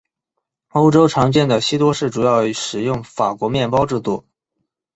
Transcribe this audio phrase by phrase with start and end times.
[0.69, 4.25] 欧洲常见的西多士主要使用法国面包制作。